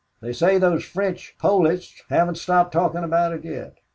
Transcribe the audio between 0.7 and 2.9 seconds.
French poilus haven't stopped